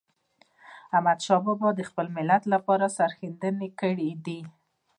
[0.95, 4.39] احمدشاه بابا د خپل ملت لپاره سرښندنه کړې ده.